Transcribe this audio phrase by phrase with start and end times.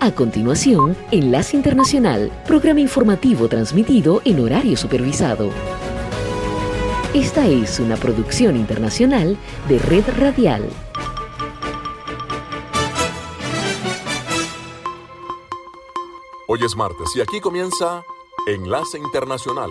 [0.00, 5.50] A continuación, Enlace Internacional, programa informativo transmitido en horario supervisado.
[7.14, 9.36] Esta es una producción internacional
[9.68, 10.68] de Red Radial.
[16.48, 18.02] Hoy es martes y aquí comienza
[18.48, 19.70] Enlace Internacional.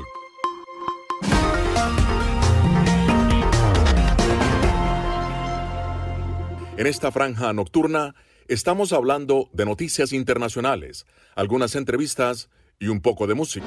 [6.78, 8.16] En esta franja nocturna
[8.54, 11.06] estamos hablando de noticias internacionales,
[11.36, 13.66] algunas entrevistas y un poco de música.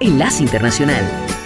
[0.00, 1.37] Enlace Internacional.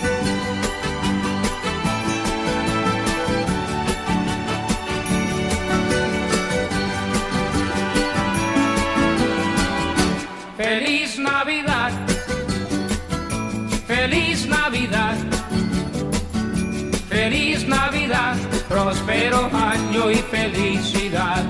[18.73, 21.45] Próspero año y felicidad.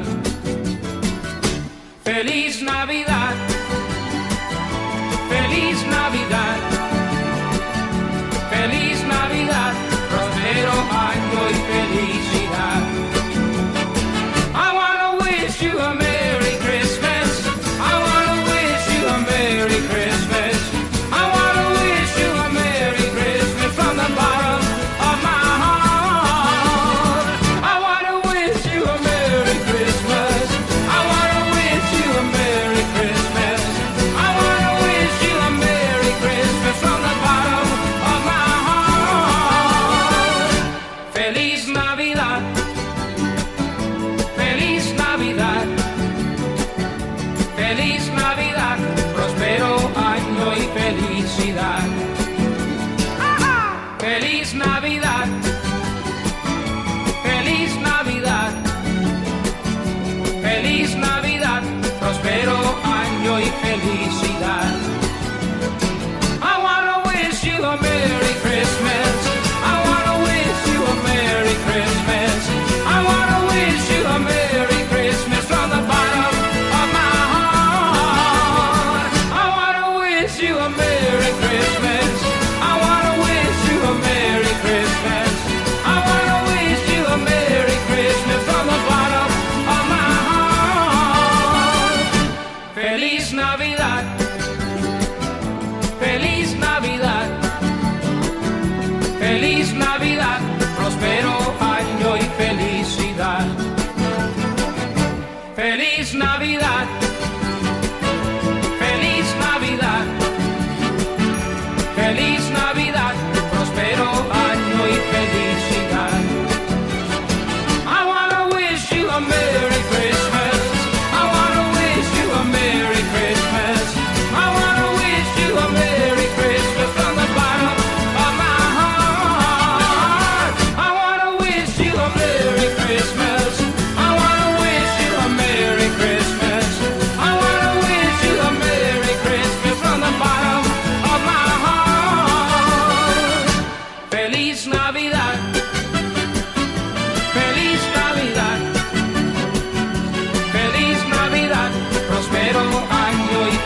[2.03, 3.35] Feliz Navidad,
[5.29, 6.57] feliz Navidad,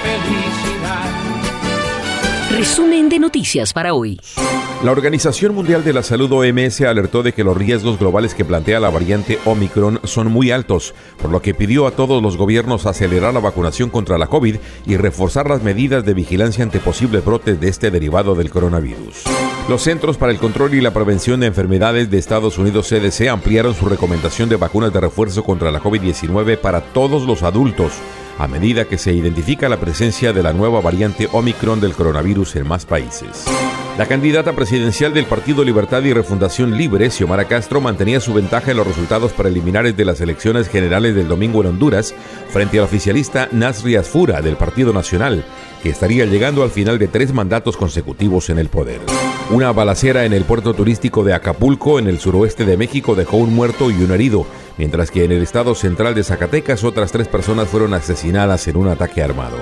[0.06, 1.26] felicidad.
[2.50, 4.18] Resumen de noticias para hoy.
[4.84, 8.78] La Organización Mundial de la Salud OMS alertó de que los riesgos globales que plantea
[8.78, 13.32] la variante Omicron son muy altos, por lo que pidió a todos los gobiernos acelerar
[13.32, 14.56] la vacunación contra la COVID
[14.86, 19.24] y reforzar las medidas de vigilancia ante posibles brotes de este derivado del coronavirus.
[19.68, 23.74] Los Centros para el Control y la Prevención de Enfermedades de Estados Unidos CDC ampliaron
[23.74, 27.92] su recomendación de vacunas de refuerzo contra la COVID-19 para todos los adultos
[28.38, 32.68] a medida que se identifica la presencia de la nueva variante Omicron del coronavirus en
[32.68, 33.44] más países.
[33.98, 38.76] La candidata presidencial del Partido Libertad y Refundación Libre, Xiomara Castro, mantenía su ventaja en
[38.76, 42.14] los resultados preliminares de las elecciones generales del domingo en Honduras
[42.50, 45.46] frente al oficialista Nasri Asfura del Partido Nacional,
[45.82, 49.00] que estaría llegando al final de tres mandatos consecutivos en el poder.
[49.48, 53.54] Una balacera en el puerto turístico de Acapulco, en el suroeste de México, dejó un
[53.54, 54.44] muerto y un herido,
[54.78, 58.88] mientras que en el estado central de Zacatecas otras tres personas fueron asesinadas en un
[58.88, 59.56] ataque armado.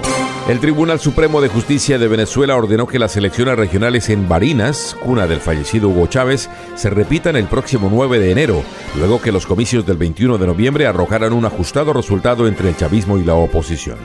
[0.48, 5.26] El Tribunal Supremo de Justicia de Venezuela ordenó que las elecciones regionales en Barinas, cuna
[5.26, 8.62] del fallecido Hugo Chávez, se repitan el próximo 9 de enero,
[8.98, 13.16] luego que los comicios del 21 de noviembre arrojaran un ajustado resultado entre el chavismo
[13.18, 13.96] y la oposición.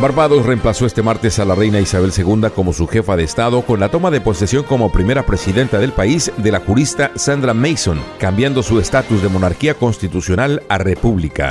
[0.00, 3.80] Barbados reemplazó este martes a la reina Isabel II como su jefa de Estado con
[3.80, 8.62] la toma de posesión como primera presidenta del país de la jurista Sandra Mason, cambiando
[8.62, 11.50] su estatus de monarquía constitucional a república.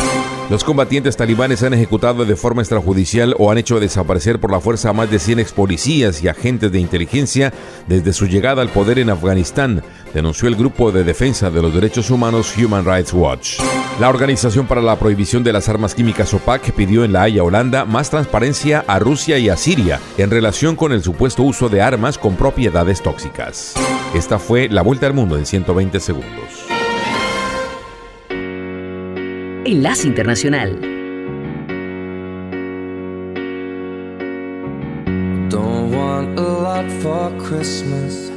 [0.50, 4.90] Los combatientes talibanes han ejecutado de forma extrajudicial o han hecho desaparecer por la fuerza
[4.90, 7.54] a más de 100 ex policías y agentes de inteligencia
[7.86, 12.10] desde su llegada al poder en Afganistán, denunció el grupo de defensa de los derechos
[12.10, 13.60] humanos Human Rights Watch.
[14.00, 17.86] La Organización para la Prohibición de las Armas Químicas OPAC pidió en La Haya, Holanda,
[17.86, 18.39] más transparencia
[18.88, 23.04] a Rusia y a Siria en relación con el supuesto uso de armas con propiedades
[23.04, 23.74] tóxicas.
[24.14, 26.66] Esta fue la vuelta al mundo en 120 segundos.
[29.66, 30.80] Enlace Internacional.
[35.50, 38.32] Don't want a lot for Christmas.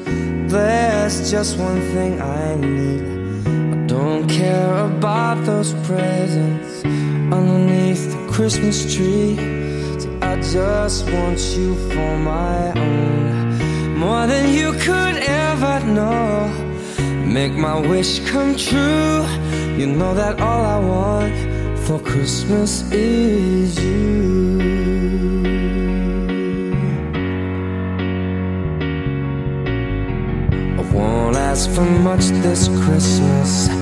[0.48, 3.02] There's just one thing I need.
[3.46, 6.82] I don't care about those presents
[7.30, 9.61] underneath the Christmas tree.
[10.52, 13.96] Just want you for my own.
[13.98, 16.46] More than you could ever know.
[17.24, 19.24] Make my wish come true.
[19.78, 24.60] You know that all I want for Christmas is you.
[30.78, 33.81] I won't ask for much this Christmas.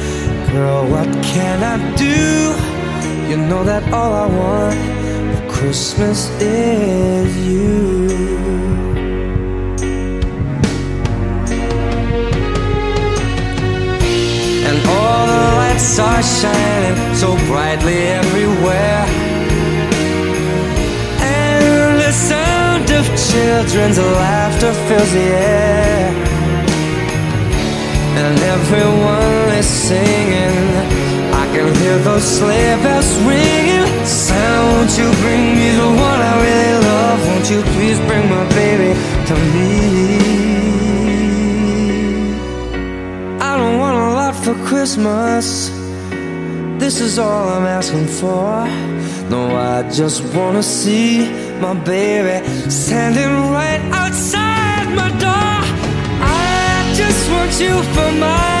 [0.51, 2.51] Girl, what can I do?
[3.29, 4.75] You know that all I want
[5.37, 8.09] for Christmas is you.
[14.67, 19.05] And all the lights are shining so brightly everywhere.
[21.21, 26.11] And the sound of children's laughter fills the air.
[28.19, 30.20] And everyone is singing.
[31.91, 34.05] Hear those sleigh bells ringing.
[34.05, 37.19] Santa, won't you bring me the one I really love?
[37.27, 38.91] Won't you please bring my baby
[39.27, 39.69] to me?
[43.41, 45.69] I don't want a lot for Christmas.
[46.79, 48.65] This is all I'm asking for.
[49.29, 51.29] No, I just wanna see
[51.59, 52.37] my baby
[52.69, 55.57] standing right outside my door.
[56.23, 58.60] I just want you for my own,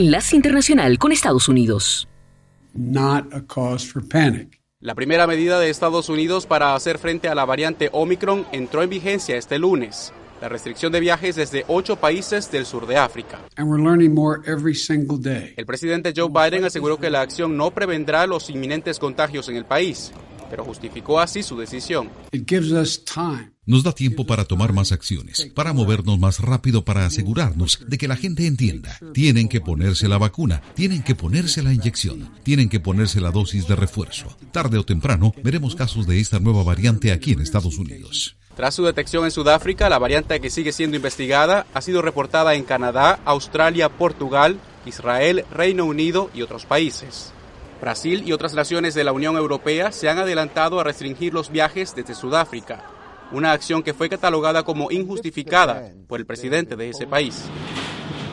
[0.00, 2.08] Enlace Internacional con Estados Unidos.
[2.72, 4.58] not a cause for panic.
[4.80, 8.88] La primera medida de Estados Unidos para hacer frente a la variante Omicron entró en
[8.88, 10.14] vigencia este lunes.
[10.40, 13.40] La restricción de viajes desde ocho países del sur de África.
[13.56, 15.52] And we're learning more every single day.
[15.58, 19.66] El presidente Joe Biden aseguró que la acción no prevendrá los inminentes contagios en el
[19.66, 20.12] país,
[20.48, 22.08] pero justificó así su decisión.
[22.32, 26.84] It gives us time Nos da tiempo para tomar más acciones, para movernos más rápido,
[26.84, 28.98] para asegurarnos de que la gente entienda.
[29.14, 33.68] Tienen que ponerse la vacuna, tienen que ponerse la inyección, tienen que ponerse la dosis
[33.68, 34.36] de refuerzo.
[34.50, 38.34] Tarde o temprano veremos casos de esta nueva variante aquí en Estados Unidos.
[38.56, 42.64] Tras su detección en Sudáfrica, la variante que sigue siendo investigada ha sido reportada en
[42.64, 47.32] Canadá, Australia, Portugal, Israel, Reino Unido y otros países.
[47.80, 51.94] Brasil y otras naciones de la Unión Europea se han adelantado a restringir los viajes
[51.94, 52.84] desde Sudáfrica,
[53.32, 57.44] una acción que fue catalogada como injustificada por el presidente de ese país.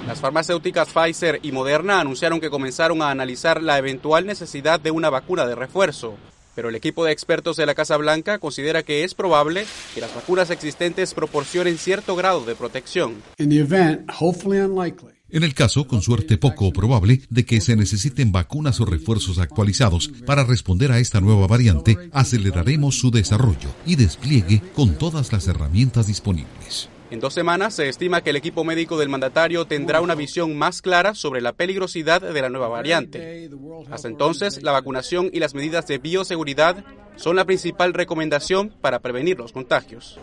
[0.08, 5.10] Las farmacéuticas Pfizer y Moderna anunciaron que comenzaron a analizar la eventual necesidad de una
[5.10, 6.16] vacuna de refuerzo,
[6.56, 10.16] pero el equipo de expertos de la Casa Blanca considera que es probable que las
[10.16, 13.22] vacunas existentes proporcionen cierto grado de protección.
[13.38, 17.76] in the event, hopefully unlikely, En el caso, con suerte poco probable, de que se
[17.76, 23.98] necesiten vacunas o refuerzos actualizados para responder a esta nueva variante, aceleraremos su desarrollo y
[23.98, 26.90] despliegue con todas las herramientas disponibles.
[27.12, 30.82] En dos semanas se estima que el equipo médico del mandatario tendrá una visión más
[30.82, 33.50] clara sobre la peligrosidad de la nueva variante.
[33.92, 36.86] Hasta entonces, la vacunación y las medidas de bioseguridad
[37.18, 40.20] son la principal recomendación para prevenir los contagios.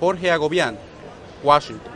[0.00, 0.78] Jorge Agobián,
[1.42, 1.95] Washington.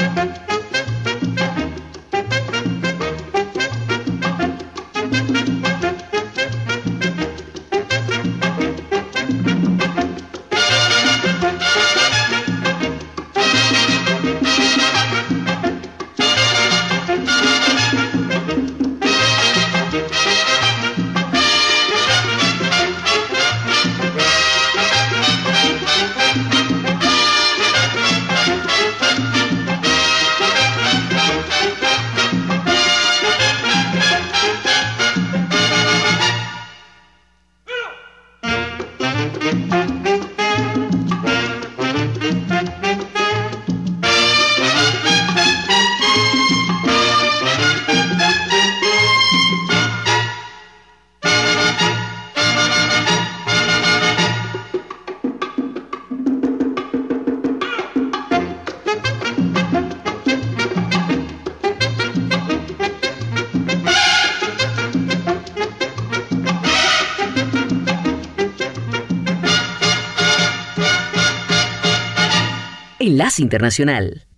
[73.21, 74.30] Enlace Internacional.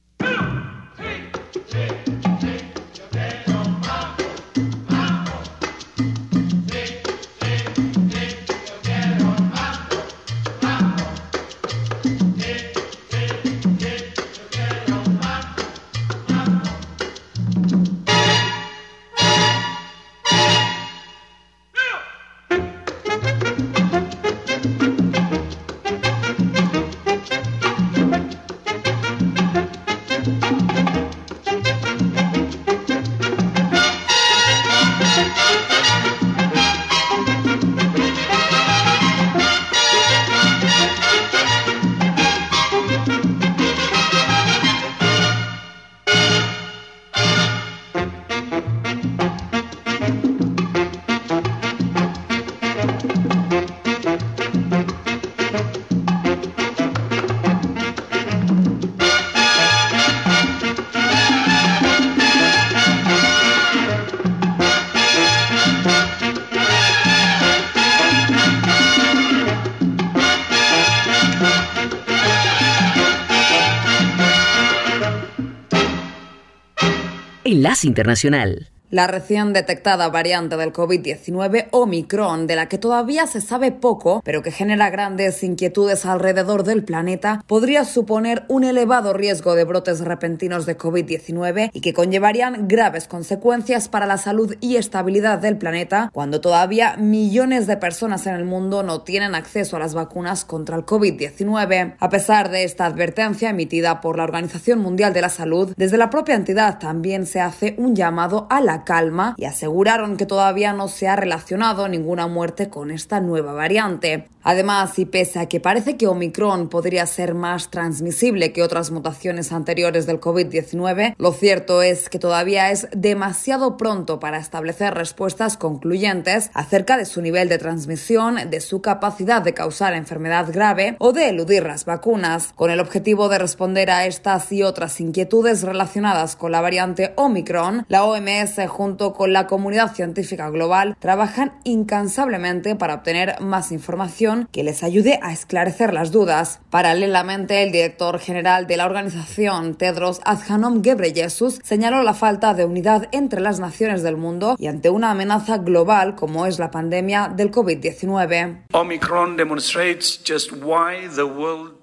[77.85, 78.72] Internacional.
[78.93, 84.43] La recién detectada variante del COVID-19 Omicron, de la que todavía se sabe poco, pero
[84.43, 90.67] que genera grandes inquietudes alrededor del planeta, podría suponer un elevado riesgo de brotes repentinos
[90.67, 96.39] de COVID-19 y que conllevarían graves consecuencias para la salud y estabilidad del planeta, cuando
[96.39, 100.85] todavía millones de personas en el mundo no tienen acceso a las vacunas contra el
[100.85, 101.95] COVID-19.
[101.97, 106.11] A pesar de esta advertencia emitida por la Organización Mundial de la Salud, desde la
[106.11, 110.87] propia entidad también se hace un llamado a la calma y aseguraron que todavía no
[110.87, 114.29] se ha relacionado ninguna muerte con esta nueva variante.
[114.43, 119.51] Además, y pese a que parece que Omicron podría ser más transmisible que otras mutaciones
[119.53, 126.51] anteriores del COVID-19, lo cierto es que todavía es demasiado pronto para establecer respuestas concluyentes
[126.53, 131.29] acerca de su nivel de transmisión, de su capacidad de causar enfermedad grave o de
[131.29, 132.51] eludir las vacunas.
[132.55, 137.85] Con el objetivo de responder a estas y otras inquietudes relacionadas con la variante Omicron,
[137.87, 144.63] la OMS junto con la comunidad científica global trabajan incansablemente para obtener más información que
[144.63, 146.59] les ayude a esclarecer las dudas.
[146.69, 153.07] Paralelamente, el director general de la organización, Tedros Adhanom Ghebreyesus, señaló la falta de unidad
[153.11, 157.51] entre las naciones del mundo y ante una amenaza global como es la pandemia del
[157.51, 158.65] COVID-19.
[158.73, 161.82] Omicron demonstrates just why the world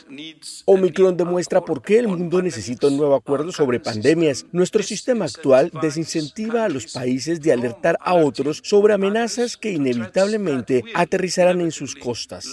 [0.65, 4.47] Omicron demuestra por qué el mundo necesita un nuevo acuerdo sobre pandemias.
[4.53, 10.85] Nuestro sistema actual desincentiva a los países de alertar a otros sobre amenazas que inevitablemente
[10.95, 12.47] aterrizarán en sus costas.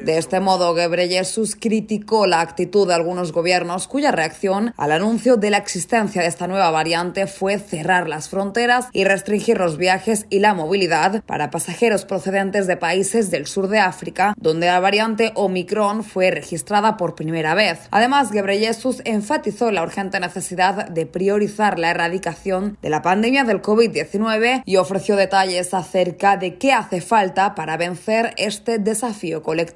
[0.00, 5.50] De este modo, Ghebreyesus criticó la actitud de algunos gobiernos cuya reacción al anuncio de
[5.50, 10.38] la existencia de esta nueva variante fue cerrar las fronteras y restringir los viajes y
[10.38, 16.04] la movilidad para pasajeros procedentes de países del sur de África, donde la variante Omicron
[16.04, 17.80] fue registrada por primera vez.
[17.90, 24.62] Además, Ghebreyesus enfatizó la urgente necesidad de priorizar la erradicación de la pandemia del COVID-19
[24.64, 29.66] y ofreció detalles acerca de qué hace falta para vencer este desafío colectivo.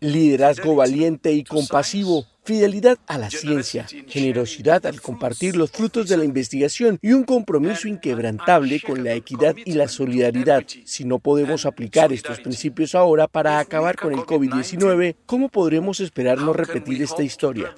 [0.00, 6.24] Liderazgo valiente y compasivo, fidelidad a la ciencia, generosidad al compartir los frutos de la
[6.24, 10.64] investigación y un compromiso inquebrantable con la equidad y la solidaridad.
[10.84, 16.38] Si no podemos aplicar estos principios ahora para acabar con el COVID-19, ¿cómo podremos esperar
[16.38, 17.72] no repetir esta historia?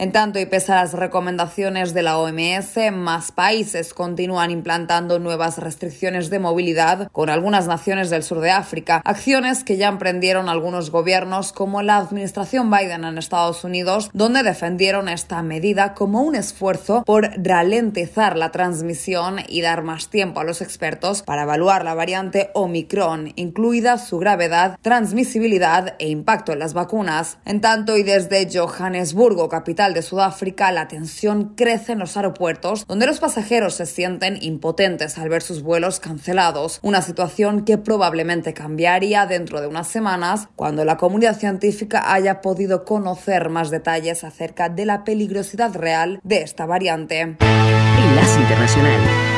[0.00, 5.58] En tanto, y pese a las recomendaciones de la OMS, más países continúan implantando nuevas
[5.58, 10.92] restricciones de movilidad con algunas naciones del sur de África, acciones que ya emprendieron algunos
[10.92, 17.02] gobiernos como la administración Biden en Estados Unidos, donde defendieron esta medida como un esfuerzo
[17.04, 22.50] por ralentizar la transmisión y dar más tiempo a los expertos para evaluar la variante
[22.54, 27.38] Omicron, incluida su gravedad, transmisibilidad e impacto en las vacunas.
[27.44, 33.06] En tanto, y desde Johannesburgo, capital de Sudáfrica, la tensión crece en los aeropuertos, donde
[33.06, 39.26] los pasajeros se sienten impotentes al ver sus vuelos cancelados, una situación que probablemente cambiaría
[39.26, 44.86] dentro de unas semanas cuando la comunidad científica haya podido conocer más detalles acerca de
[44.86, 47.20] la peligrosidad real de esta variante.
[47.20, 49.37] Enlace Internacional.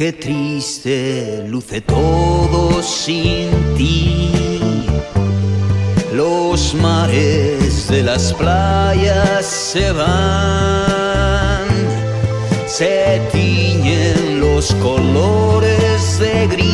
[0.00, 4.32] Qué triste luce todo sin ti.
[6.14, 11.68] Los mares de las playas se van,
[12.66, 16.70] se tiñen los colores de gris.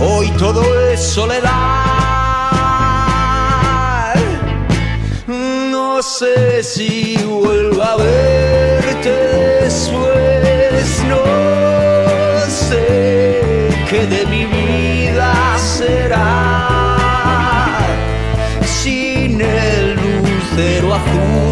[0.00, 1.81] Hoy todo es soledad.
[6.18, 9.10] Sé si vuelvo a verte
[9.62, 11.24] después, no
[12.50, 16.68] sé qué de mi vida será.
[18.62, 21.51] Sin el lucero azul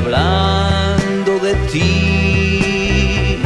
[0.00, 3.38] hablando de ti.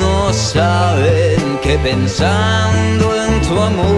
[0.00, 3.97] No saben que pensando en tu amor,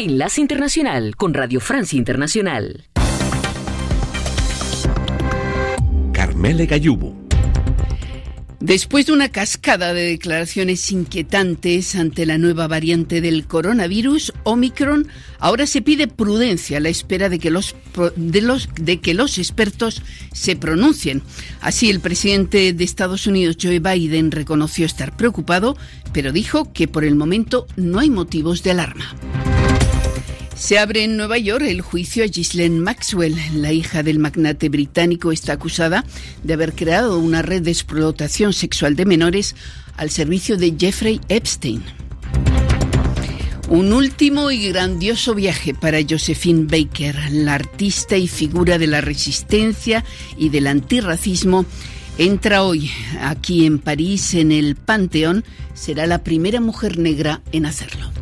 [0.00, 2.86] Enlace Internacional con Radio Francia Internacional.
[6.14, 7.14] Carmele Gallubo.
[8.60, 15.06] Después de una cascada de declaraciones inquietantes ante la nueva variante del coronavirus, Omicron,
[15.38, 17.76] ahora se pide prudencia a la espera de que los,
[18.16, 21.22] de los, de que los expertos se pronuncien.
[21.60, 25.76] Así, el presidente de Estados Unidos, Joe Biden, reconoció estar preocupado,
[26.14, 29.14] pero dijo que por el momento no hay motivos de alarma.
[30.60, 33.34] Se abre en Nueva York el juicio a Ghislaine Maxwell.
[33.54, 36.04] La hija del magnate británico está acusada
[36.44, 39.56] de haber creado una red de explotación sexual de menores
[39.96, 41.82] al servicio de Jeffrey Epstein.
[43.70, 50.04] Un último y grandioso viaje para Josephine Baker, la artista y figura de la resistencia
[50.36, 51.64] y del antirracismo.
[52.18, 52.90] Entra hoy
[53.22, 55.42] aquí en París, en el Panteón.
[55.72, 58.19] Será la primera mujer negra en hacerlo.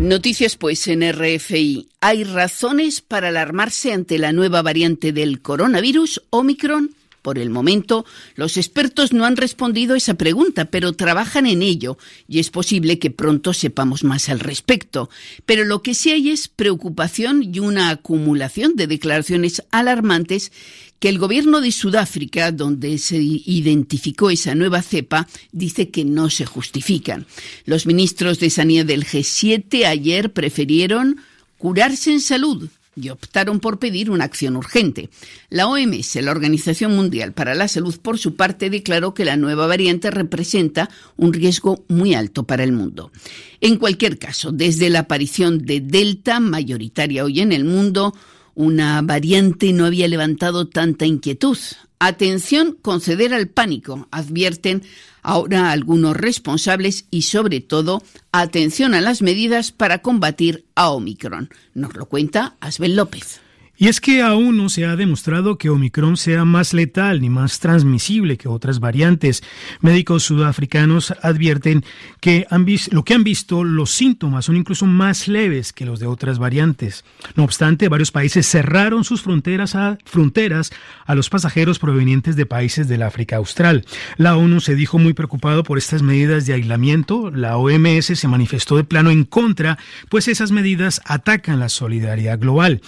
[0.00, 1.90] Noticias pues en RFI.
[2.00, 6.94] ¿Hay razones para alarmarse ante la nueva variante del coronavirus, Omicron?
[7.22, 11.98] Por el momento, los expertos no han respondido a esa pregunta, pero trabajan en ello
[12.26, 15.10] y es posible que pronto sepamos más al respecto.
[15.44, 20.50] Pero lo que sí hay es preocupación y una acumulación de declaraciones alarmantes
[20.98, 26.46] que el gobierno de Sudáfrica, donde se identificó esa nueva cepa, dice que no se
[26.46, 27.26] justifican.
[27.64, 31.20] Los ministros de Sanidad del G7 ayer prefirieron
[31.58, 35.10] curarse en salud y optaron por pedir una acción urgente.
[35.48, 39.66] La OMS, la Organización Mundial para la Salud, por su parte, declaró que la nueva
[39.66, 43.12] variante representa un riesgo muy alto para el mundo.
[43.60, 48.14] En cualquier caso, desde la aparición de Delta, mayoritaria hoy en el mundo,
[48.60, 51.56] una variante no había levantado tanta inquietud.
[51.98, 54.82] Atención, conceder al pánico, advierten
[55.22, 61.48] ahora algunos responsables y sobre todo atención a las medidas para combatir a Omicron.
[61.72, 63.40] Nos lo cuenta Asbel López.
[63.80, 67.60] Y es que aún no se ha demostrado que Omicron sea más letal ni más
[67.60, 69.42] transmisible que otras variantes.
[69.80, 71.82] Médicos sudafricanos advierten
[72.20, 76.06] que han lo que han visto los síntomas son incluso más leves que los de
[76.06, 77.06] otras variantes.
[77.36, 80.72] No obstante, varios países cerraron sus fronteras a, fronteras
[81.06, 83.86] a los pasajeros provenientes de países del África Austral.
[84.18, 87.30] La ONU se dijo muy preocupado por estas medidas de aislamiento.
[87.30, 89.78] La OMS se manifestó de plano en contra,
[90.10, 92.82] pues esas medidas atacan la solidaridad global.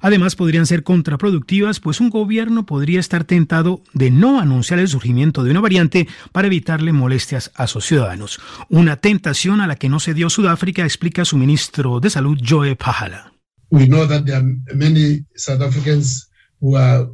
[0.00, 5.44] Además, podrían ser contraproductivas, pues un gobierno podría estar tentado de no anunciar el surgimiento
[5.44, 8.40] de una variante para evitarle molestias a sus ciudadanos.
[8.68, 12.76] Una tentación a la que no se dio Sudáfrica, explica su ministro de Salud, Joe
[12.76, 13.32] Pahala.
[13.70, 17.06] We know that there are many South Africans who are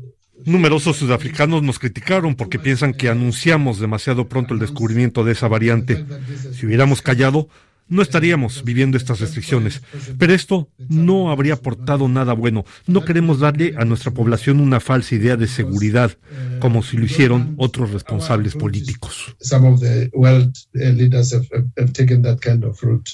[0.45, 6.05] Numerosos sudafricanos nos criticaron porque piensan que anunciamos demasiado pronto el descubrimiento de esa variante.
[6.53, 7.49] Si hubiéramos callado,
[7.89, 9.83] no estaríamos viviendo estas restricciones.
[10.19, 12.65] Pero esto no habría aportado nada bueno.
[12.87, 16.17] No queremos darle a nuestra población una falsa idea de seguridad,
[16.61, 19.37] como si lo hicieron otros responsables políticos.
[19.41, 23.11] some of the world leaders have, have, have taken that kind of route.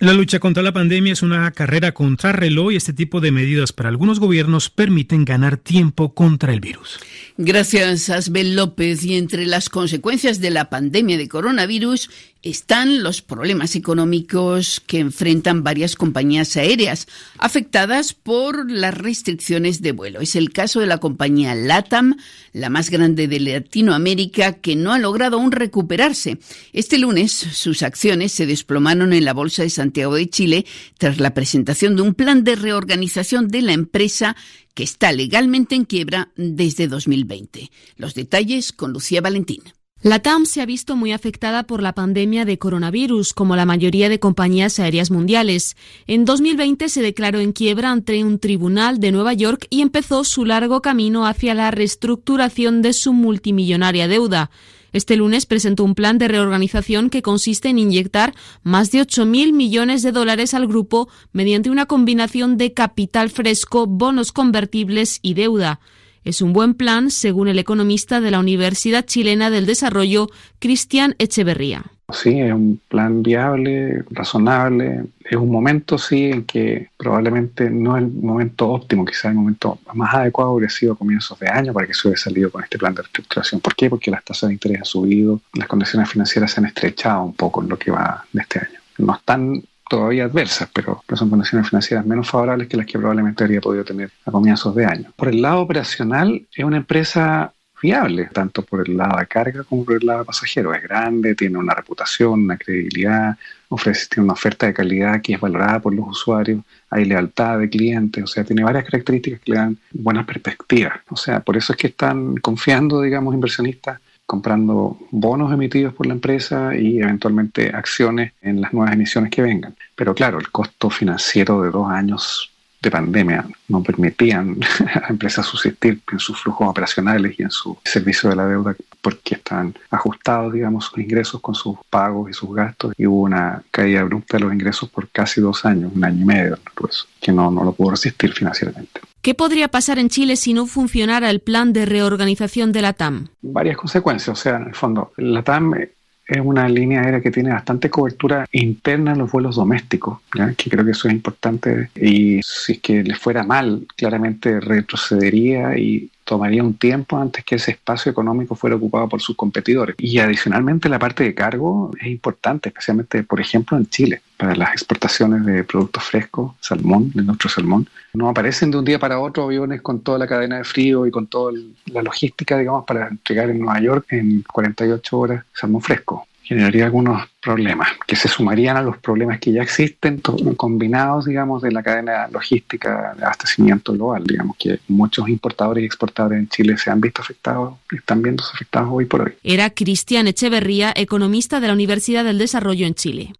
[0.00, 3.72] La lucha contra la pandemia es una carrera contra reloj y este tipo de medidas
[3.72, 7.00] para algunos gobiernos permiten ganar tiempo contra el virus.
[7.36, 9.02] Gracias, Asbel López.
[9.02, 12.10] Y entre las consecuencias de la pandemia de coronavirus
[12.42, 20.20] están los problemas económicos que enfrentan varias compañías aéreas afectadas por las restricciones de vuelo.
[20.20, 22.16] Es el caso de la compañía LATAM,
[22.52, 26.38] la más grande de Latinoamérica, que no ha logrado aún recuperarse.
[26.72, 31.34] Este lunes sus acciones se desplomaron en la Bolsa de Santiago de Chile tras la
[31.34, 34.36] presentación de un plan de reorganización de la empresa
[34.74, 37.70] que está legalmente en quiebra desde 2020.
[37.96, 39.62] Los detalles con Lucía Valentín.
[40.00, 44.08] La TAM se ha visto muy afectada por la pandemia de coronavirus, como la mayoría
[44.08, 45.76] de compañías aéreas mundiales.
[46.06, 50.44] En 2020 se declaró en quiebra ante un tribunal de Nueva York y empezó su
[50.44, 54.52] largo camino hacia la reestructuración de su multimillonaria deuda.
[54.92, 60.04] Este lunes presentó un plan de reorganización que consiste en inyectar más de 8.000 millones
[60.04, 65.80] de dólares al grupo mediante una combinación de capital fresco, bonos convertibles y deuda.
[66.28, 71.86] Es un buen plan, según el economista de la Universidad Chilena del Desarrollo, Cristian Echeverría.
[72.12, 75.06] Sí, es un plan viable, razonable.
[75.24, 79.78] Es un momento, sí, en que probablemente no es el momento óptimo, quizás el momento
[79.94, 82.76] más adecuado hubiera sido a comienzos de año para que se hubiera salido con este
[82.76, 83.62] plan de reestructuración.
[83.62, 83.88] ¿Por qué?
[83.88, 87.62] Porque las tasas de interés han subido, las condiciones financieras se han estrechado un poco
[87.62, 88.80] en lo que va de este año.
[88.98, 93.60] No están todavía adversas, pero, son condiciones financieras menos favorables que las que probablemente habría
[93.60, 95.12] podido tener a comienzos de año.
[95.16, 99.84] Por el lado operacional, es una empresa fiable, tanto por el lado de carga como
[99.84, 100.74] por el lado de pasajero.
[100.74, 103.36] Es grande, tiene una reputación, una credibilidad,
[103.68, 107.68] ofrece tiene una oferta de calidad que es valorada por los usuarios, hay lealtad de
[107.68, 111.00] clientes, o sea, tiene varias características que le dan buenas perspectivas.
[111.08, 116.12] O sea, por eso es que están confiando, digamos, inversionistas comprando bonos emitidos por la
[116.12, 119.74] empresa y eventualmente acciones en las nuevas emisiones que vengan.
[119.96, 124.58] Pero claro, el costo financiero de dos años de pandemia no permitían
[124.94, 128.76] a la empresa subsistir en sus flujos operacionales y en su servicio de la deuda
[129.00, 133.62] porque estaban ajustados, digamos, sus ingresos con sus pagos y sus gastos y hubo una
[133.70, 137.32] caída abrupta de los ingresos por casi dos años, un año y medio, pues, que
[137.32, 139.00] no, no lo pudo resistir financieramente.
[139.28, 143.28] ¿Qué podría pasar en Chile si no funcionara el plan de reorganización de la TAM?
[143.42, 147.50] Varias consecuencias, o sea, en el fondo, la TAM es una línea aérea que tiene
[147.50, 150.20] bastante cobertura interna en los vuelos domésticos,
[150.56, 151.90] que creo que eso es importante.
[151.94, 157.56] Y si es que le fuera mal, claramente retrocedería y tomaría un tiempo antes que
[157.56, 159.94] ese espacio económico fuera ocupado por sus competidores.
[159.98, 164.72] Y adicionalmente la parte de cargo es importante, especialmente, por ejemplo, en Chile, para las
[164.72, 167.88] exportaciones de productos frescos, salmón, de nuestro salmón.
[168.14, 171.10] No aparecen de un día para otro aviones con toda la cadena de frío y
[171.10, 171.52] con toda
[171.86, 177.28] la logística, digamos, para entregar en Nueva York en 48 horas salmón fresco generaría algunos
[177.42, 180.22] problemas que se sumarían a los problemas que ya existen
[180.56, 186.38] combinados, digamos, de la cadena logística de abastecimiento global, digamos, que muchos importadores y exportadores
[186.38, 189.34] en Chile se han visto afectados y están viéndose afectados hoy por hoy.
[189.44, 193.34] Era Cristian Echeverría, economista de la Universidad del Desarrollo en Chile.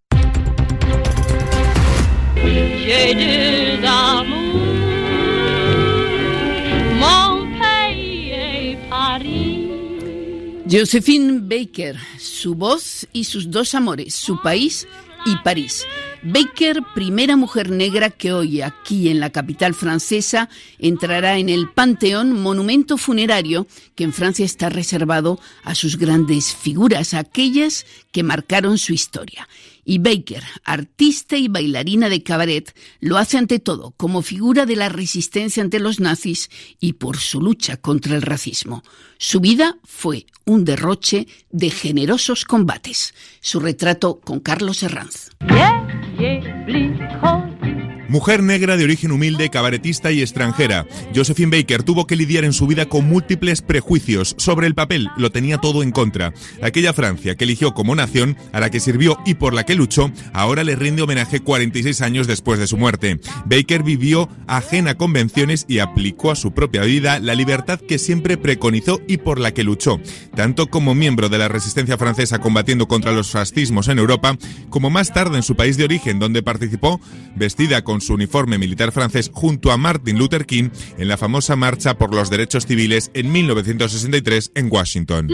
[10.71, 14.89] Josephine Baker, su voz y sus dos amores, su país
[15.27, 15.87] y París.
[16.23, 20.49] Baker, primera mujer negra que hoy aquí en la capital francesa
[20.79, 27.13] entrará en el Panteón, monumento funerario que en Francia está reservado a sus grandes figuras,
[27.13, 29.47] aquellas que marcaron su historia.
[29.91, 34.91] Y Baker, artista y bailarina de cabaret, lo hace ante todo como figura de la
[34.91, 38.83] resistencia ante los nazis y por su lucha contra el racismo.
[39.17, 43.15] Su vida fue un derroche de generosos combates.
[43.41, 45.31] Su retrato con Carlos Herranz.
[48.09, 52.67] Mujer negra de origen humilde, cabaretista y extranjera, Josephine Baker tuvo que lidiar en su
[52.67, 54.35] vida con múltiples prejuicios.
[54.39, 56.33] Sobre el papel lo tenía todo en contra.
[56.63, 60.11] Aquella Francia que eligió como nación, a la que sirvió y por la que luchó,
[60.33, 63.21] ahora le rinde homenaje 46 años después de su muerte.
[63.45, 68.39] Baker vivió ajena a convenciones y aplicó a su propia vida la libertad que siempre
[68.39, 70.01] preconizó y por la que luchó,
[70.35, 74.39] tanto como miembro de la resistencia francesa combatiendo contra los fascismos en Europa,
[74.71, 77.03] como más tarde en su país de origen, donde participó
[77.37, 81.99] vestida con su uniforme militar francés junto a Martin Luther King en la famosa Marcha
[81.99, 85.29] por los Derechos Civiles en 1963 en Washington.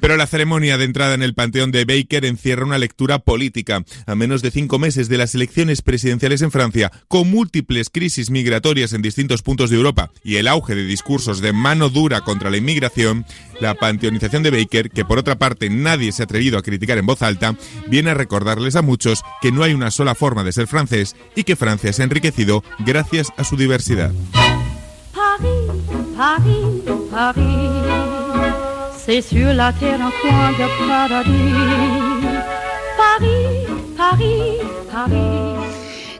[0.00, 3.84] Pero la ceremonia de entrada en el Panteón de Baker encierra una lectura política.
[4.06, 8.92] A menos de cinco meses de las elecciones presidenciales en Francia, con múltiples crisis migratorias
[8.92, 12.56] en distintos puntos de Europa y el auge de discursos de mano dura contra la
[12.56, 13.26] inmigración,
[13.60, 17.06] la panteonización de Baker, que por otra parte nadie se ha atrevido a criticar en
[17.06, 17.56] voz alta,
[17.88, 21.44] viene a recordarles a muchos que no hay una sola forma de ser francés y
[21.44, 24.12] que Francia se ha enriquecido gracias a su diversidad.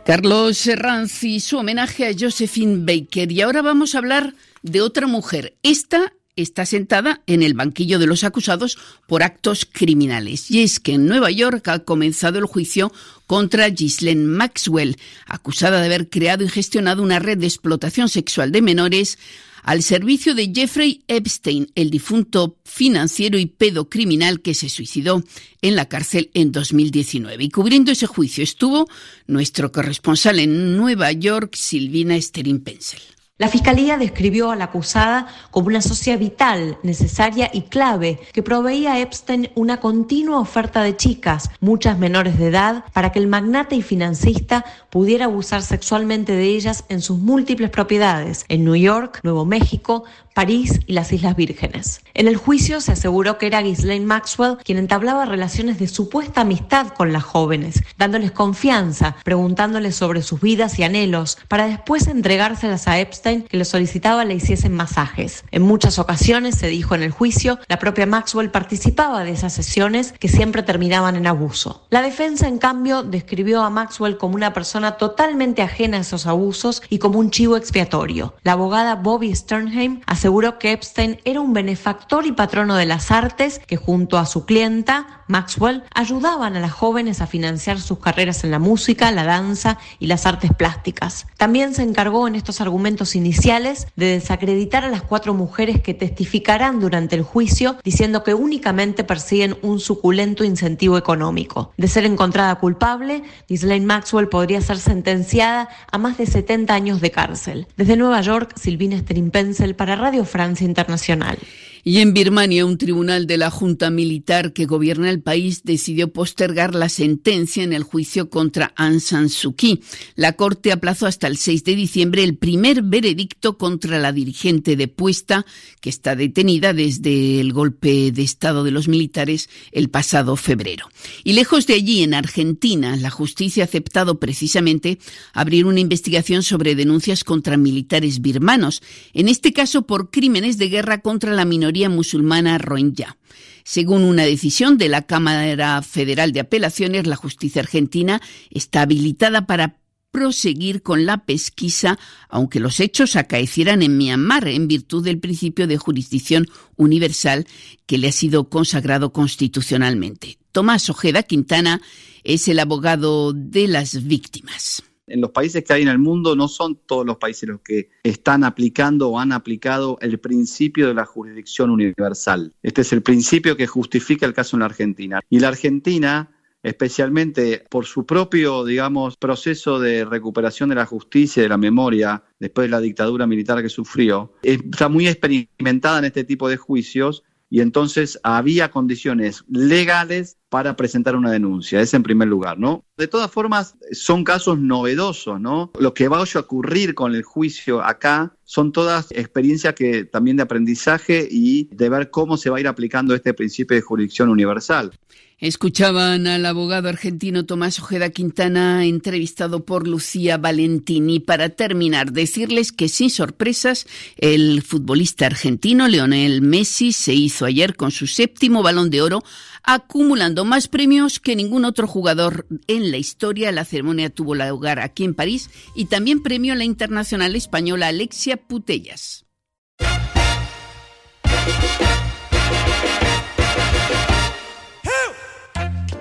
[0.05, 3.31] Carlos Serranz y su homenaje a Josephine Baker.
[3.31, 5.55] Y ahora vamos a hablar de otra mujer.
[5.63, 8.77] Esta está sentada en el banquillo de los acusados
[9.07, 10.51] por actos criminales.
[10.51, 12.93] Y es que en Nueva York ha comenzado el juicio
[13.29, 18.63] contra Ghislaine Maxwell, acusada de haber creado y gestionado una red de explotación sexual de
[18.63, 19.17] menores
[19.63, 25.23] al servicio de Jeffrey Epstein, el difunto financiero y pedocriminal que se suicidó
[25.63, 27.45] en la cárcel en 2019.
[27.45, 28.89] Y cubriendo ese juicio estuvo
[29.27, 33.01] nuestro corresponsal en Nueva York, Silvina Sterin Pensel.
[33.41, 38.93] La Fiscalía describió a la acusada como una socia vital, necesaria y clave que proveía
[38.93, 43.77] a Epstein una continua oferta de chicas, muchas menores de edad, para que el magnate
[43.77, 49.47] y financista pudiera abusar sexualmente de ellas en sus múltiples propiedades en New York, Nuevo
[49.47, 50.05] México,
[50.41, 52.01] París y las Islas Vírgenes.
[52.15, 56.95] En el juicio se aseguró que era Ghislaine Maxwell quien entablaba relaciones de supuesta amistad
[56.95, 62.99] con las jóvenes, dándoles confianza, preguntándoles sobre sus vidas y anhelos, para después entregárselas a
[62.99, 65.45] Epstein que le solicitaba le hiciesen masajes.
[65.51, 70.15] En muchas ocasiones, se dijo en el juicio, la propia Maxwell participaba de esas sesiones
[70.19, 71.85] que siempre terminaban en abuso.
[71.91, 76.83] La defensa, en cambio, describió a Maxwell como una persona totalmente ajena a esos abusos
[76.89, 78.33] y como un chivo expiatorio.
[78.43, 83.11] La abogada Bobby Sternheim aseguró aseguró que Epstein era un benefactor y patrono de las
[83.11, 88.45] artes que junto a su clienta, Maxwell, ayudaban a las jóvenes a financiar sus carreras
[88.45, 91.27] en la música, la danza y las artes plásticas.
[91.37, 96.79] También se encargó en estos argumentos iniciales de desacreditar a las cuatro mujeres que testificarán
[96.79, 101.73] durante el juicio diciendo que únicamente persiguen un suculento incentivo económico.
[101.77, 107.11] De ser encontrada culpable, Ghislaine Maxwell podría ser sentenciada a más de 70 años de
[107.11, 107.67] cárcel.
[107.77, 111.39] Desde Nueva York, Silvina Strimpencel para Radio Francia Internacional.
[111.83, 116.75] Y en Birmania, un tribunal de la Junta Militar que gobierna el país decidió postergar
[116.75, 119.81] la sentencia en el juicio contra Aung San Suu Kyi.
[120.15, 125.47] La Corte aplazó hasta el 6 de diciembre el primer veredicto contra la dirigente depuesta,
[125.81, 130.87] que está detenida desde el golpe de Estado de los militares el pasado febrero.
[131.25, 134.99] Y lejos de allí, en Argentina, la justicia ha aceptado precisamente
[135.33, 138.83] abrir una investigación sobre denuncias contra militares birmanos,
[139.15, 143.17] en este caso por crímenes de guerra contra la minoría musulmana rohingya.
[143.65, 149.79] Según una decisión de la Cámara Federal de Apelaciones, la justicia argentina está habilitada para
[150.11, 155.79] proseguir con la pesquisa, aunque los hechos acaecieran en Myanmar en virtud del principio de
[155.79, 157.47] jurisdicción universal
[157.87, 160.39] que le ha sido consagrado constitucionalmente.
[160.51, 161.81] Tomás Ojeda Quintana
[162.25, 166.49] es el abogado de las víctimas en los países que hay en el mundo no
[166.49, 171.05] son todos los países los que están aplicando o han aplicado el principio de la
[171.05, 172.53] jurisdicción universal.
[172.63, 175.21] Este es el principio que justifica el caso en la Argentina.
[175.29, 176.31] Y la Argentina
[176.63, 182.23] especialmente por su propio, digamos, proceso de recuperación de la justicia y de la memoria
[182.39, 187.23] después de la dictadura militar que sufrió, está muy experimentada en este tipo de juicios
[187.51, 192.85] y entonces había condiciones legales para presentar una denuncia, es en primer lugar, ¿no?
[192.97, 195.73] De todas formas, son casos novedosos, ¿no?
[195.79, 200.45] Lo que va a ocurrir con el juicio acá son todas experiencias que también de
[200.45, 204.93] aprendizaje y de ver cómo se va a ir aplicando este principio de jurisdicción universal.
[205.41, 211.19] Escuchaban al abogado argentino Tomás Ojeda Quintana, entrevistado por Lucía Valentini.
[211.19, 213.87] Para terminar, decirles que sin sorpresas,
[214.19, 219.23] el futbolista argentino Leonel Messi se hizo ayer con su séptimo balón de oro,
[219.63, 223.51] acumulando más premios que ningún otro jugador en la historia.
[223.51, 228.37] La ceremonia tuvo lugar aquí en París y también premio a la internacional española Alexia
[228.37, 229.25] Putellas.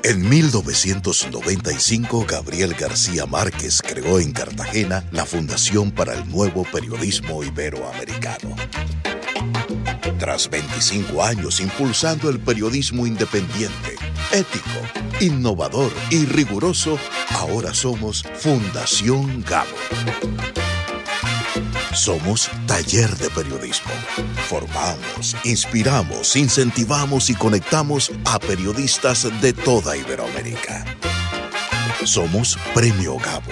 [0.03, 8.55] En 1995, Gabriel García Márquez creó en Cartagena la Fundación para el Nuevo Periodismo Iberoamericano.
[10.17, 13.95] Tras 25 años impulsando el periodismo independiente,
[14.31, 14.79] ético,
[15.19, 16.97] innovador y riguroso,
[17.31, 19.67] ahora somos Fundación Gabo.
[21.93, 23.91] Somos Taller de Periodismo.
[24.47, 30.85] Formamos, inspiramos, incentivamos y conectamos a periodistas de toda Iberoamérica.
[32.03, 33.51] Somos Premio Gabo.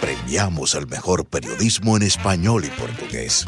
[0.00, 3.46] Premiamos el mejor periodismo en español y portugués.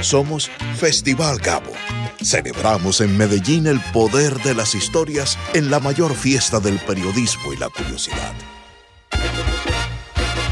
[0.00, 1.72] Somos Festival Gabo.
[2.22, 7.56] Celebramos en Medellín el poder de las historias en la mayor fiesta del periodismo y
[7.56, 8.34] la curiosidad.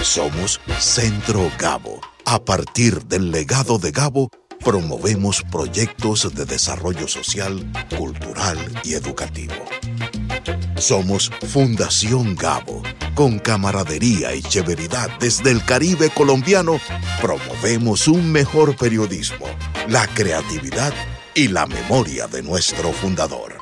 [0.02, 2.00] Somos Centro Gabo.
[2.28, 7.64] A partir del legado de Gabo, promovemos proyectos de desarrollo social,
[7.96, 9.54] cultural y educativo.
[10.76, 12.82] Somos Fundación Gabo.
[13.14, 16.80] Con camaradería y severidad desde el Caribe colombiano,
[17.22, 19.46] promovemos un mejor periodismo,
[19.88, 20.92] la creatividad
[21.32, 23.55] y la memoria de nuestro fundador.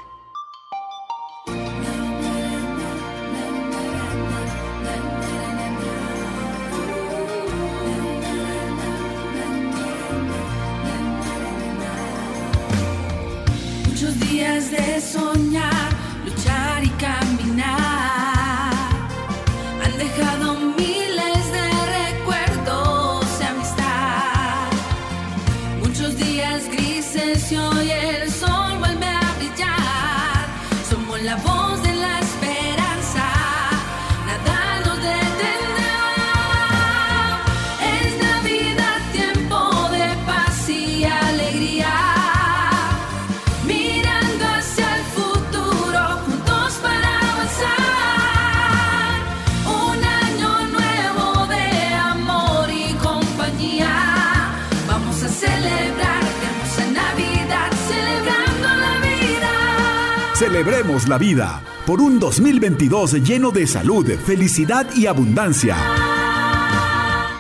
[60.55, 65.77] Celebremos la vida por un 2022 lleno de salud, felicidad y abundancia.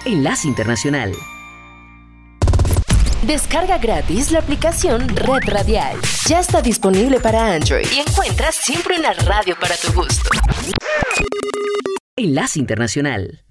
[0.04, 1.12] Enlace Internacional.
[3.24, 5.96] Descarga gratis la aplicación Red Radial.
[6.26, 10.30] Ya está disponible para Android y encuentras siempre una radio para tu gusto.
[12.16, 13.43] Enlace Internacional.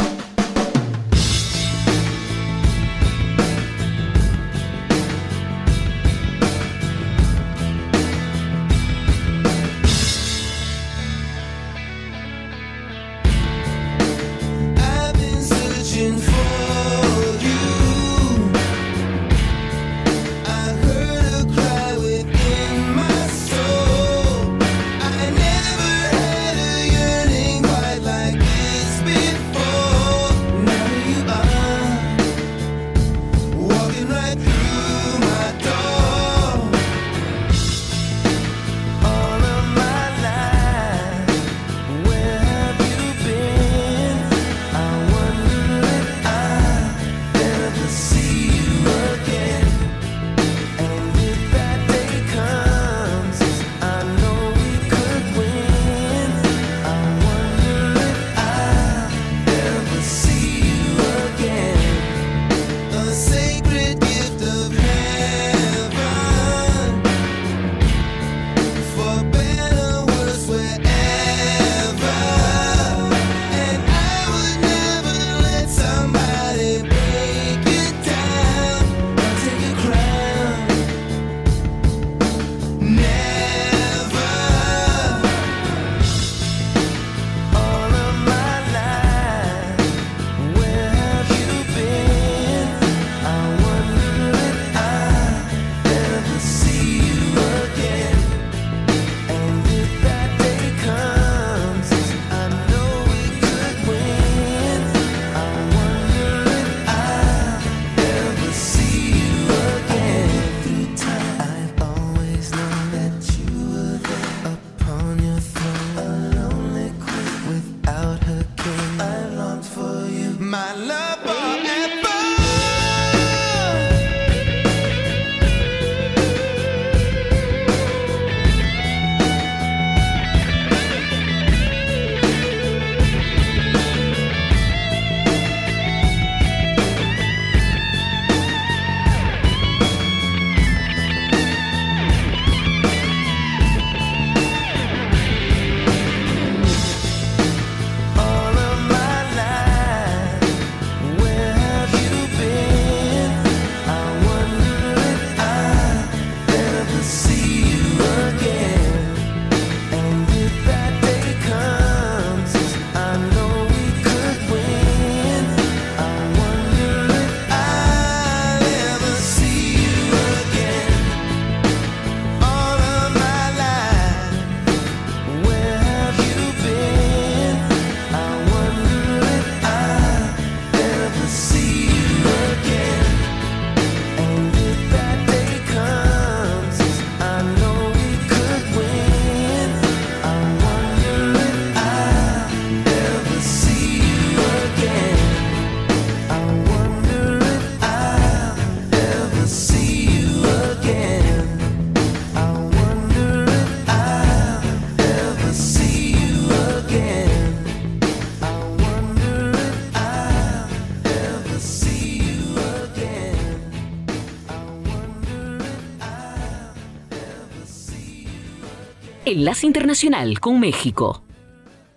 [219.33, 221.23] Enlace Internacional con México.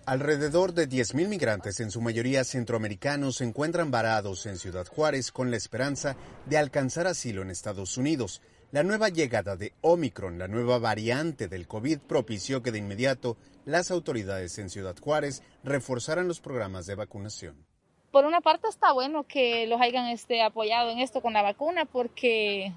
[0.07, 5.51] Alrededor de 10.000 migrantes, en su mayoría centroamericanos, se encuentran varados en Ciudad Juárez con
[5.51, 6.15] la esperanza
[6.47, 8.41] de alcanzar asilo en Estados Unidos.
[8.71, 13.91] La nueva llegada de Omicron, la nueva variante del COVID, propició que de inmediato las
[13.91, 17.67] autoridades en Ciudad Juárez reforzaran los programas de vacunación.
[18.09, 21.85] Por una parte está bueno que los hayan este, apoyado en esto con la vacuna
[21.85, 22.73] porque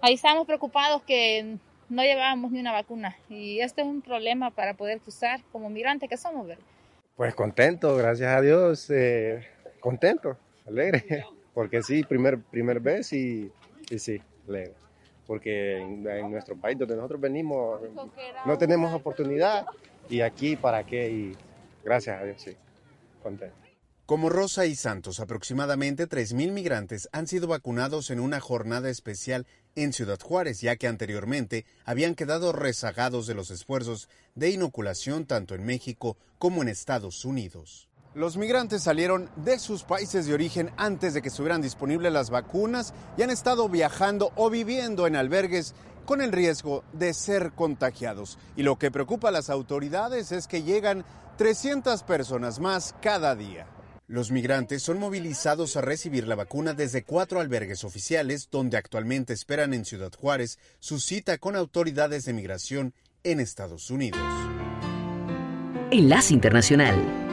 [0.00, 1.58] ahí estamos preocupados que
[1.88, 6.08] no llevábamos ni una vacuna y esto es un problema para poder cruzar como migrantes
[6.08, 6.64] que somos, ¿verdad?
[7.16, 9.46] Pues contento, gracias a Dios, eh,
[9.80, 10.36] contento,
[10.66, 11.24] alegre,
[11.54, 13.50] porque sí, primer, primer vez y,
[13.90, 14.74] y sí, alegre
[15.28, 17.82] porque en, nuestro país donde nosotros venimos
[18.46, 19.66] no tenemos oportunidad
[20.08, 21.36] y aquí para qué y
[21.84, 22.56] gracias a Dios sí,
[23.22, 23.67] contento.
[24.08, 29.92] Como Rosa y Santos, aproximadamente 3.000 migrantes han sido vacunados en una jornada especial en
[29.92, 35.66] Ciudad Juárez, ya que anteriormente habían quedado rezagados de los esfuerzos de inoculación tanto en
[35.66, 37.90] México como en Estados Unidos.
[38.14, 42.94] Los migrantes salieron de sus países de origen antes de que estuvieran disponibles las vacunas
[43.18, 45.74] y han estado viajando o viviendo en albergues
[46.06, 48.38] con el riesgo de ser contagiados.
[48.56, 51.04] Y lo que preocupa a las autoridades es que llegan
[51.36, 53.66] 300 personas más cada día.
[54.08, 59.74] Los migrantes son movilizados a recibir la vacuna desde cuatro albergues oficiales donde actualmente esperan
[59.74, 64.18] en Ciudad Juárez su cita con autoridades de migración en Estados Unidos.
[65.90, 67.27] Enlace Internacional.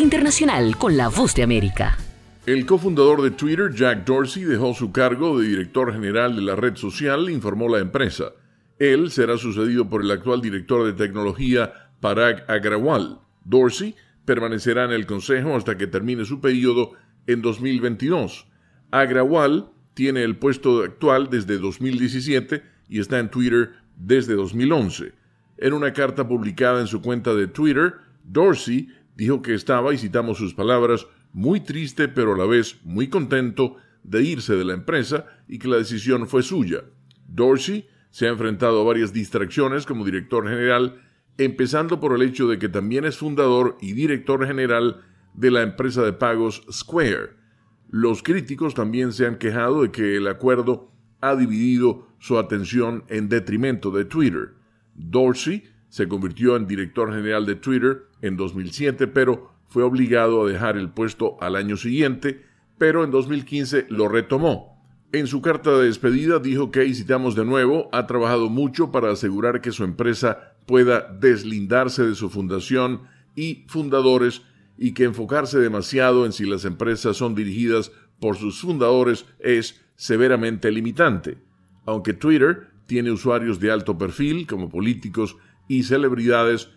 [0.00, 1.98] Internacional con la Voz de América.
[2.46, 6.76] El cofundador de Twitter, Jack Dorsey, dejó su cargo de director general de la red
[6.76, 8.32] social, informó la empresa.
[8.78, 13.20] Él será sucedido por el actual director de tecnología, Parag Agrawal.
[13.44, 16.92] Dorsey permanecerá en el consejo hasta que termine su periodo
[17.26, 18.46] en 2022.
[18.90, 25.12] Agrawal tiene el puesto actual desde 2017 y está en Twitter desde 2011.
[25.58, 30.38] En una carta publicada en su cuenta de Twitter, Dorsey dijo que estaba, y citamos
[30.38, 35.26] sus palabras, muy triste pero a la vez muy contento de irse de la empresa
[35.48, 36.84] y que la decisión fue suya.
[37.28, 41.00] Dorsey se ha enfrentado a varias distracciones como director general,
[41.38, 45.02] empezando por el hecho de que también es fundador y director general
[45.34, 47.30] de la empresa de pagos Square.
[47.88, 53.28] Los críticos también se han quejado de que el acuerdo ha dividido su atención en
[53.28, 54.54] detrimento de Twitter.
[54.94, 60.76] Dorsey se convirtió en director general de Twitter en 2007, pero fue obligado a dejar
[60.76, 62.42] el puesto al año siguiente,
[62.78, 64.72] pero en 2015 lo retomó.
[65.12, 69.10] En su carta de despedida dijo que, y citamos de nuevo, ha trabajado mucho para
[69.10, 73.02] asegurar que su empresa pueda deslindarse de su fundación
[73.36, 74.42] y fundadores
[74.78, 80.70] y que enfocarse demasiado en si las empresas son dirigidas por sus fundadores es severamente
[80.70, 81.38] limitante.
[81.84, 85.36] Aunque Twitter tiene usuarios de alto perfil como políticos
[85.68, 86.70] y celebridades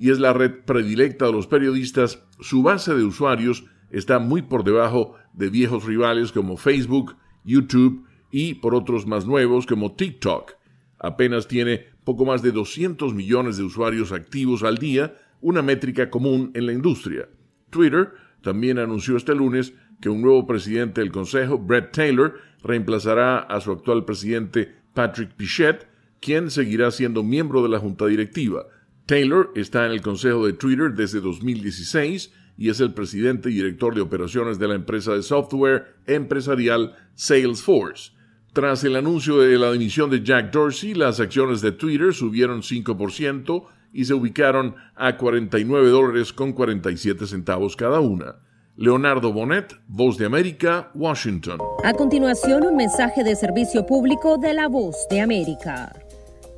[0.00, 4.64] y es la red predilecta de los periodistas, su base de usuarios está muy por
[4.64, 10.52] debajo de viejos rivales como Facebook, YouTube y por otros más nuevos como TikTok.
[10.98, 16.50] Apenas tiene poco más de 200 millones de usuarios activos al día, una métrica común
[16.54, 17.28] en la industria.
[17.68, 23.60] Twitter también anunció este lunes que un nuevo presidente del Consejo, Brett Taylor, reemplazará a
[23.60, 25.88] su actual presidente Patrick Pichette,
[26.20, 28.64] quien seguirá siendo miembro de la junta directiva.
[29.10, 33.92] Taylor está en el Consejo de Twitter desde 2016 y es el presidente y director
[33.92, 38.12] de operaciones de la empresa de software empresarial Salesforce.
[38.52, 43.64] Tras el anuncio de la dimisión de Jack Dorsey, las acciones de Twitter subieron 5%
[43.92, 48.36] y se ubicaron a 49 dólares con 47 centavos cada una.
[48.76, 51.58] Leonardo Bonet, Voz de América, Washington.
[51.82, 55.92] A continuación, un mensaje de servicio público de la Voz de América.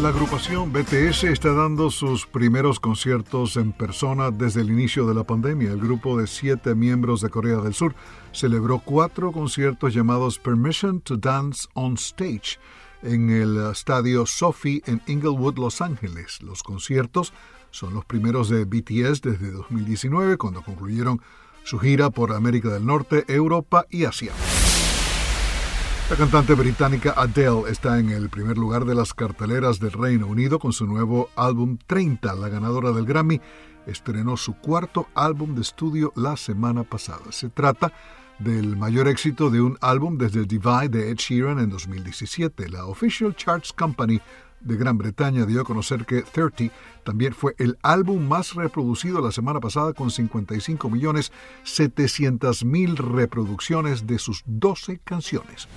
[0.00, 5.24] La agrupación BTS está dando sus primeros conciertos en persona desde el inicio de la
[5.24, 5.70] pandemia.
[5.70, 7.94] El grupo de siete miembros de Corea del Sur
[8.30, 12.58] celebró cuatro conciertos llamados Permission to Dance on Stage
[13.02, 16.42] en el estadio Sophie en Inglewood, Los Ángeles.
[16.42, 17.32] Los conciertos
[17.70, 21.22] son los primeros de BTS desde 2019, cuando concluyeron
[21.64, 24.32] su gira por América del Norte, Europa y Asia.
[26.08, 30.60] La cantante británica Adele está en el primer lugar de las carteleras del Reino Unido
[30.60, 32.32] con su nuevo álbum 30.
[32.36, 33.40] La ganadora del Grammy
[33.88, 37.32] estrenó su cuarto álbum de estudio la semana pasada.
[37.32, 37.92] Se trata
[38.38, 42.68] del mayor éxito de un álbum desde Divide de Ed Sheeran en 2017.
[42.68, 44.20] La Official Charts Company
[44.60, 46.72] de Gran Bretaña dio a conocer que 30
[47.04, 51.30] también fue el álbum más reproducido la semana pasada con 55 millones
[51.64, 55.68] 700 mil reproducciones de sus 12 canciones.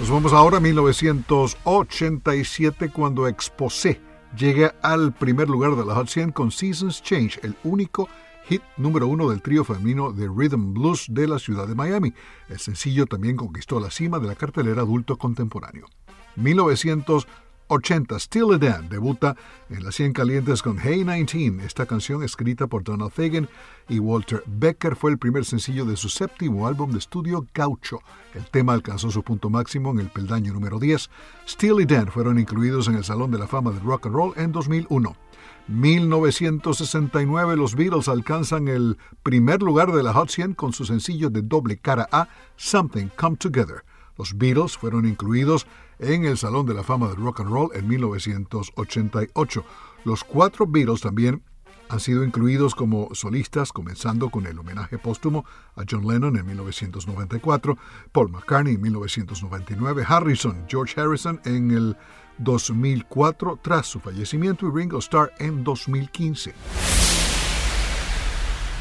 [0.00, 4.00] Nos vamos ahora a 1987 cuando Exposé
[4.36, 8.08] llega al primer lugar de la Hot 100 con Seasons Change, el único
[8.46, 12.12] hit número uno del trío femenino de Rhythm Blues de la ciudad de Miami.
[12.48, 15.86] El sencillo también conquistó la cima de la cartelera adulto contemporáneo.
[16.36, 19.36] 1980, Still a Dan debuta
[19.70, 21.64] en las 100 calientes con Hey 19.
[21.64, 23.48] Esta canción, escrita por Donald Fagen
[23.88, 28.00] y Walter Becker, fue el primer sencillo de su séptimo álbum de estudio Gaucho.
[28.34, 31.10] El tema alcanzó su punto máximo en el peldaño número 10.
[31.48, 34.32] Still y Dan fueron incluidos en el Salón de la Fama del Rock and Roll
[34.36, 35.16] en 2001.
[35.66, 41.40] 1969 los Beatles alcanzan el primer lugar de la Hot 100 con su sencillo de
[41.40, 43.82] doble cara A, Something Come Together.
[44.18, 45.66] Los Beatles fueron incluidos
[45.98, 49.64] en el Salón de la Fama del Rock and Roll en 1988.
[50.04, 51.42] Los cuatro Beatles también
[51.88, 55.44] han sido incluidos como solistas, comenzando con el homenaje póstumo
[55.76, 57.78] a John Lennon en 1994,
[58.12, 61.96] Paul McCartney en 1999, Harrison, George Harrison en el
[62.38, 66.54] 2004 tras su fallecimiento y Ringo Starr en 2015.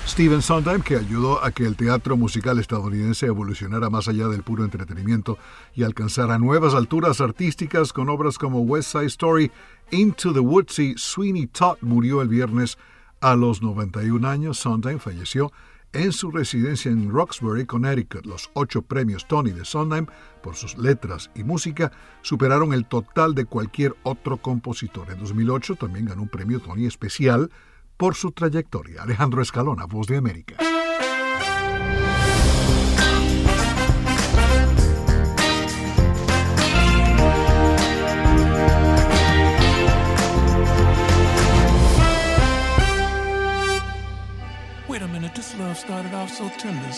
[0.06, 4.64] Steven Sondheim, que ayudó a que el teatro musical estadounidense evolucionara más allá del puro
[4.64, 5.38] entretenimiento
[5.74, 9.52] y alcanzara nuevas alturas artísticas con obras como West Side Story,
[9.92, 12.78] Into the Woods y Sweeney Todd, murió el viernes
[13.22, 14.60] a los 91 años.
[14.60, 15.52] Sondheim falleció
[15.94, 18.26] en su residencia en Roxbury, Connecticut.
[18.26, 20.08] Los ocho premios Tony de Sondheim
[20.42, 21.92] por sus letras y música
[22.22, 25.10] superaron el total de cualquier otro compositor.
[25.12, 27.50] En 2008 también ganó un premio Tony especial
[28.04, 29.04] por su trayectoria.
[29.04, 30.58] Alejandro Escalona, Voz de América.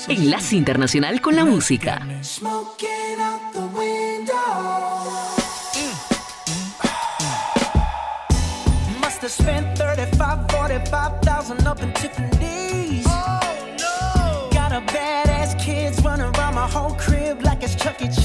[0.08, 2.02] Enlace Internacional con la Música.
[10.36, 13.06] Have spent 35, 45,000 up in Tiffany's.
[13.08, 14.50] Oh no!
[14.52, 18.08] Got a badass kids running around my whole crib like it's Chuck E.
[18.08, 18.25] Cheese.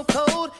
[0.00, 0.59] So cold.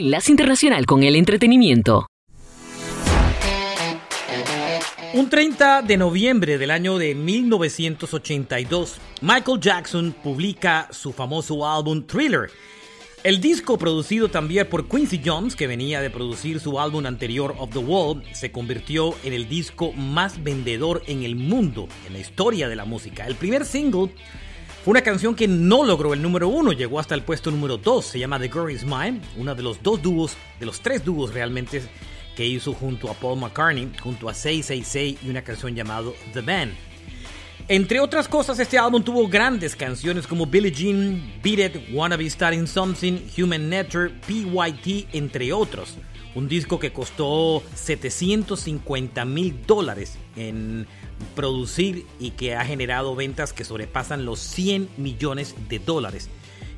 [0.00, 2.06] Enlace Internacional con el Entretenimiento.
[5.12, 12.50] Un 30 de noviembre del año de 1982, Michael Jackson publica su famoso álbum Thriller.
[13.24, 17.74] El disco, producido también por Quincy Jones, que venía de producir su álbum anterior Of
[17.74, 22.70] the Wall, se convirtió en el disco más vendedor en el mundo, en la historia
[22.70, 23.26] de la música.
[23.26, 24.10] El primer single
[24.84, 28.02] fue una canción que no logró el número uno, llegó hasta el puesto número 2,
[28.02, 31.34] se llama The Girl Is Mine, uno de los dos dúos, de los tres dúos
[31.34, 31.82] realmente
[32.34, 36.72] que hizo junto a Paul McCartney, junto a 666 y una canción llamada The Band.
[37.68, 42.30] Entre otras cosas, este álbum tuvo grandes canciones como Billie Jean, Beat It, Wanna Be
[42.30, 45.98] Starting Something, Human Nature, PYT, entre otros.
[46.34, 50.86] Un disco que costó 750 mil dólares en
[51.34, 56.28] producir y que ha generado ventas que sobrepasan los 100 millones de dólares.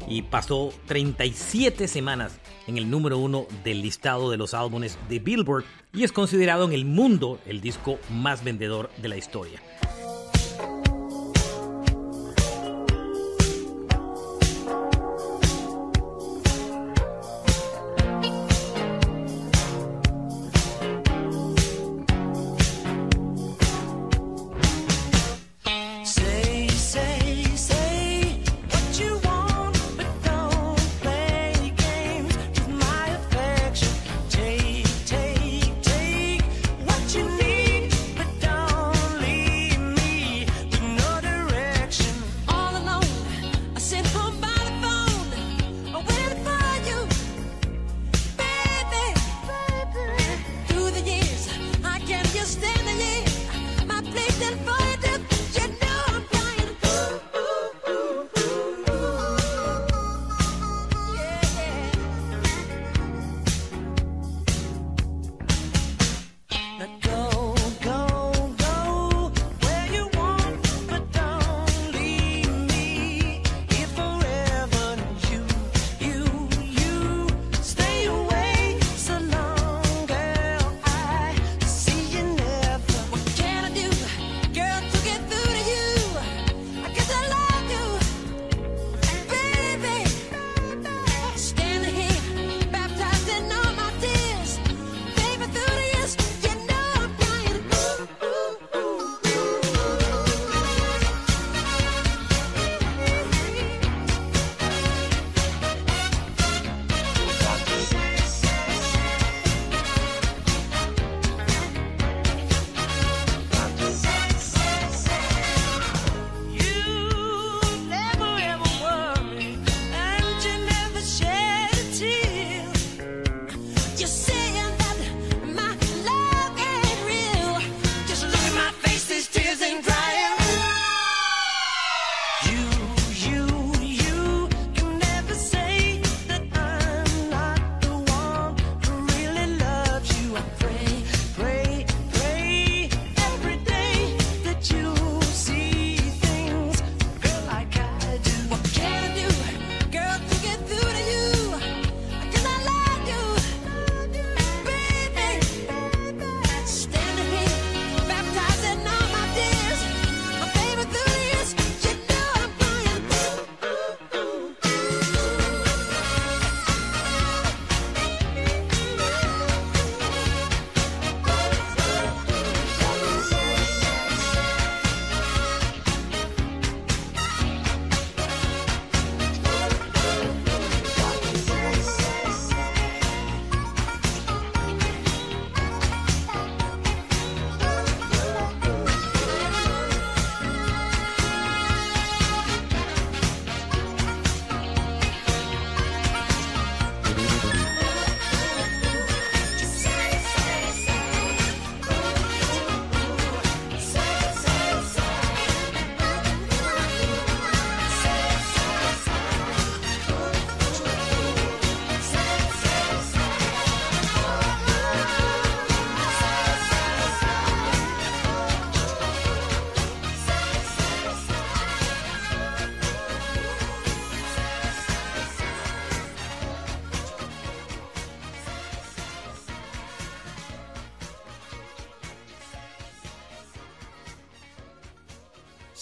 [0.09, 5.65] y pasó 37 semanas en el número uno del listado de los álbumes de Billboard
[5.93, 9.61] y es considerado en el mundo el disco más vendedor de la historia.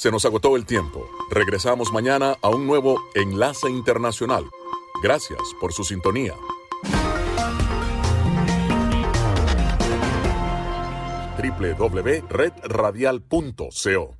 [0.01, 1.07] Se nos agotó el tiempo.
[1.29, 4.47] Regresamos mañana a un nuevo Enlace Internacional.
[5.03, 6.35] Gracias por su sintonía.
[11.37, 14.20] www.redradial.co